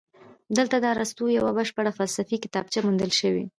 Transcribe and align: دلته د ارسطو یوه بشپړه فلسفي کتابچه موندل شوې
دلته 0.57 0.75
د 0.79 0.85
ارسطو 0.93 1.23
یوه 1.37 1.51
بشپړه 1.57 1.91
فلسفي 1.99 2.37
کتابچه 2.43 2.79
موندل 2.85 3.11
شوې 3.19 3.43